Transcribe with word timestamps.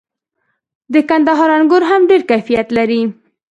د 0.93 0.95
کندهار 1.09 1.49
انګور 1.57 1.83
هم 1.89 2.01
ډیر 2.09 2.21
کیفیت 2.29 2.67
لري. 2.77 3.01